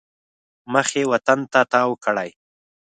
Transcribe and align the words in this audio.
مخ 0.71 0.87
یې 0.97 1.03
وطن 1.11 1.39
ته 1.51 1.61
تاو 1.71 1.91
کړی. 2.03 2.29